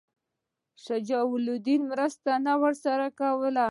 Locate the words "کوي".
3.19-3.51